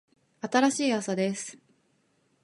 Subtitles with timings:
[0.51, 1.59] 新しい朝です。